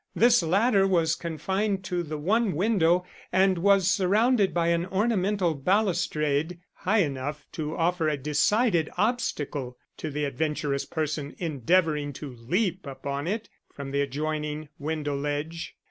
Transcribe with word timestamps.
This 0.15 0.41
latter 0.41 0.87
was 0.87 1.13
confined 1.13 1.83
to 1.83 2.01
the 2.01 2.17
one 2.17 2.53
window, 2.55 3.05
and 3.31 3.59
was 3.59 3.87
surrounded 3.87 4.51
by 4.51 4.69
an 4.69 4.87
ornamental 4.87 5.53
balustrade, 5.53 6.59
high 6.73 7.03
enough 7.03 7.45
to 7.51 7.77
offer 7.77 8.09
a 8.09 8.17
decided 8.17 8.89
obstacle 8.97 9.77
to 9.97 10.09
the 10.09 10.25
adventurous 10.25 10.85
person 10.85 11.35
endeavoring 11.37 12.13
to 12.13 12.31
leap 12.33 12.87
upon 12.87 13.27
it 13.27 13.47
from 13.71 13.91
the 13.91 14.01
adjoining 14.01 14.69
window 14.79 15.15
ledge. 15.15 15.75